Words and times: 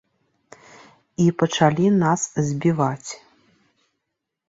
І 1.27 1.27
пачалі 1.43 1.85
нас 2.03 2.21
збіваць. 2.51 3.11